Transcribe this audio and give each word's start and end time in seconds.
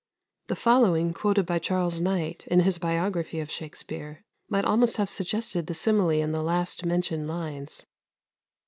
The 0.47 0.55
following, 0.55 1.13
quoted 1.13 1.45
by 1.45 1.59
Charles 1.59 2.01
Knight 2.01 2.47
in 2.47 2.61
his 2.61 2.79
biography 2.79 3.39
of 3.39 3.51
Shakspere, 3.51 4.23
might 4.49 4.65
almost 4.65 4.97
have 4.97 5.11
suggested 5.11 5.67
the 5.67 5.75
simile 5.75 6.09
in 6.09 6.31
the 6.31 6.41
last 6.41 6.83
mentioned 6.83 7.27
lines. 7.27 7.85